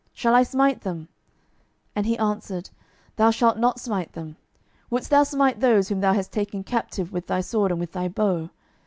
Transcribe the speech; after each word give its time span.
shall 0.15 0.33
I 0.33 0.41
smite 0.41 0.81
them? 0.81 1.09
12:006:022 1.95 1.97
And 1.97 2.05
he 2.07 2.17
answered, 2.17 2.69
Thou 3.17 3.29
shalt 3.29 3.59
not 3.59 3.79
smite 3.79 4.13
them: 4.13 4.35
wouldest 4.89 5.11
thou 5.11 5.21
smite 5.21 5.59
those 5.59 5.89
whom 5.89 5.99
thou 6.01 6.13
hast 6.13 6.31
taken 6.31 6.63
captive 6.63 7.11
with 7.13 7.27
thy 7.27 7.41
sword 7.41 7.69
and 7.69 7.79
with 7.79 7.91
thy 7.91 8.07
bow? 8.07 8.49